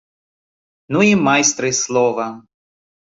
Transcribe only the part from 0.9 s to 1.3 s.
Ну і